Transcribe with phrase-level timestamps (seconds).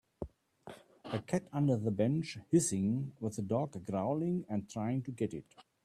[1.13, 5.45] A cat under the bench hissing with a dog growling and trying to get it.